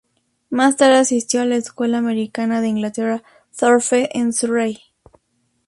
Más 0.49 0.77
tarde 0.77 0.97
asistió 0.97 1.41
a 1.41 1.45
la 1.45 1.57
escuela 1.57 1.99
americana 1.99 2.57
en 2.57 2.65
Inglaterra 2.65 3.21
"Thorpe" 3.55 4.09
en 4.17 4.33
Surrey. 4.33 4.79